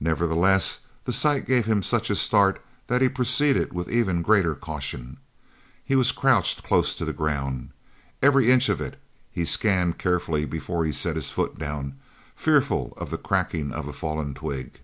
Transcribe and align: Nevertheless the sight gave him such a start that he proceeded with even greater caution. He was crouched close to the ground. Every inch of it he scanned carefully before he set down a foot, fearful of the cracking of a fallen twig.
Nevertheless 0.00 0.80
the 1.06 1.14
sight 1.14 1.46
gave 1.46 1.64
him 1.64 1.82
such 1.82 2.10
a 2.10 2.14
start 2.14 2.62
that 2.88 3.00
he 3.00 3.08
proceeded 3.08 3.72
with 3.72 3.88
even 3.90 4.20
greater 4.20 4.54
caution. 4.54 5.16
He 5.82 5.96
was 5.96 6.12
crouched 6.12 6.62
close 6.62 6.94
to 6.94 7.06
the 7.06 7.14
ground. 7.14 7.70
Every 8.20 8.50
inch 8.50 8.68
of 8.68 8.82
it 8.82 9.00
he 9.32 9.46
scanned 9.46 9.96
carefully 9.96 10.44
before 10.44 10.84
he 10.84 10.92
set 10.92 11.14
down 11.14 11.20
a 11.22 11.22
foot, 11.22 11.92
fearful 12.34 12.92
of 12.98 13.08
the 13.08 13.16
cracking 13.16 13.72
of 13.72 13.88
a 13.88 13.94
fallen 13.94 14.34
twig. 14.34 14.80